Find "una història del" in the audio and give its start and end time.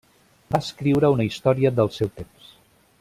1.17-1.93